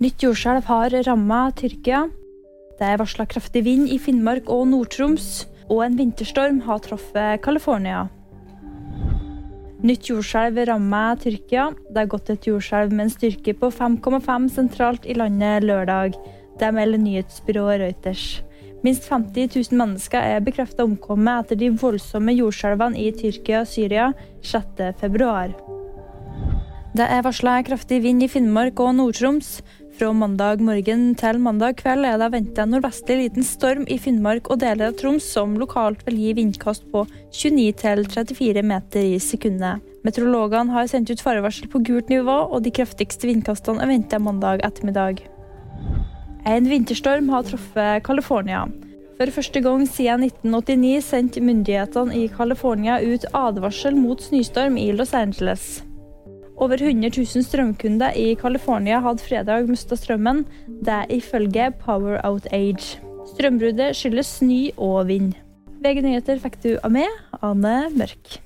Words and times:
Nytt 0.00 0.22
jordskjelv 0.24 0.64
har 0.64 0.94
ramma 1.04 1.38
Tyrkia. 1.52 2.06
Det 2.78 2.86
er 2.88 2.96
varsla 2.96 3.26
kraftig 3.28 3.60
vind 3.66 3.90
i 3.92 3.98
Finnmark 4.00 4.46
og 4.48 4.62
Nord-Troms, 4.70 5.26
og 5.66 5.82
en 5.84 5.98
vinterstorm 5.98 6.62
har 6.64 6.80
truffet 6.86 7.42
California. 7.44 8.06
Nytt 9.84 10.08
jordskjelv 10.08 10.62
rammer 10.70 11.20
Tyrkia. 11.20 11.66
Det 11.90 12.00
har 12.00 12.08
gått 12.14 12.32
et 12.32 12.48
jordskjelv 12.48 12.94
med 12.94 13.10
en 13.10 13.12
styrke 13.12 13.52
på 13.60 13.68
5,5 13.76 14.48
sentralt 14.54 15.04
i 15.04 15.18
landet 15.20 15.68
lørdag. 15.68 16.16
Det 16.56 16.72
melder 16.72 17.04
nyhetsbyrået 17.04 17.82
Reuters. 17.84 18.24
Minst 18.80 19.04
50 19.12 19.52
000 19.52 19.82
mennesker 19.82 20.24
er 20.24 20.40
bekreftet 20.40 20.80
omkommet 20.80 21.44
etter 21.44 21.60
de 21.60 21.74
voldsomme 21.76 22.32
jordskjelvene 22.40 22.96
i 22.96 23.12
Tyrkia 23.20 23.66
og 23.66 23.68
Syria 23.68 24.14
6.2. 24.40 25.68
Det 26.90 27.06
er 27.06 27.20
varsla 27.22 27.60
kraftig 27.62 28.00
vind 28.02 28.24
i 28.24 28.28
Finnmark 28.32 28.80
og 28.82 28.96
Nord-Troms. 28.96 29.60
Fra 30.00 30.14
mandag 30.16 30.62
morgen 30.64 31.10
til 31.20 31.36
mandag 31.44 31.74
kveld 31.76 32.06
er 32.08 32.14
det 32.16 32.30
venta 32.32 32.64
nordvestlig 32.64 33.18
liten 33.18 33.44
storm 33.44 33.82
i 33.84 33.98
Finnmark 34.00 34.46
og 34.48 34.62
deler 34.62 34.88
av 34.88 34.94
Troms, 34.96 35.26
som 35.34 35.58
lokalt 35.60 36.00
vil 36.06 36.16
gi 36.16 36.30
vindkast 36.38 36.86
på 36.88 37.02
29-34 37.36 38.62
meter 38.64 39.04
i 39.04 39.18
sekundet. 39.20 39.84
Meteorologene 40.00 40.72
har 40.72 40.88
sendt 40.88 41.12
ut 41.12 41.20
farevarsel 41.20 41.68
på 41.68 41.82
gult 41.84 42.08
nivå, 42.08 42.38
og 42.48 42.64
de 42.64 42.72
kraftigste 42.72 43.28
vindkastene 43.28 43.84
er 43.84 43.92
venta 43.92 44.22
mandag 44.24 44.64
ettermiddag. 44.64 45.20
En 46.48 46.72
vinterstorm 46.72 47.28
har 47.28 47.44
truffet 47.50 48.00
California. 48.08 48.64
For 49.20 49.36
første 49.36 49.60
gang 49.68 49.84
siden 49.84 50.24
1989 50.30 51.04
sendte 51.10 51.44
myndighetene 51.44 52.16
i 52.22 52.24
California 52.32 52.96
ut 53.04 53.28
advarsel 53.36 54.00
mot 54.00 54.24
snøstorm 54.24 54.80
i 54.80 54.88
Los 54.96 55.12
Angeles. 55.12 55.82
Over 56.60 56.76
100 56.76 57.08
000 57.16 57.44
strømkunder 57.46 58.16
i 58.20 58.34
California 58.36 58.98
hadde 59.00 59.24
fredag 59.24 59.70
mista 59.70 59.96
strømmen, 59.96 60.42
det 60.84 61.06
ifølge 61.16 61.70
Power 61.80 62.20
Outage. 62.28 63.00
Strømbruddet 63.32 63.96
skyldes 63.96 64.36
snø 64.42 64.68
og 64.76 65.08
vind. 65.08 65.32
VG 65.80 66.04
nyheter 66.04 66.44
fikk 66.44 66.60
du 66.60 66.70
av 66.84 66.92
meg, 66.92 67.08
Ane 67.40 67.76
Mørk. 67.96 68.40